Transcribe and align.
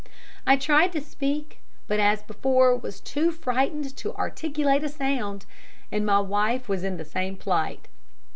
I 0.47 0.57
tried 0.57 0.93
to 0.93 0.99
speak, 1.01 1.59
but, 1.87 1.99
as 1.99 2.23
before, 2.23 2.75
was 2.75 2.99
too 2.99 3.29
frightened 3.29 3.95
to 3.97 4.15
articulate 4.15 4.83
a 4.83 4.89
sound, 4.89 5.45
and 5.91 6.03
my 6.03 6.19
wife 6.19 6.67
was 6.67 6.83
in 6.83 6.97
the 6.97 7.05
same 7.05 7.37
plight. 7.37 7.87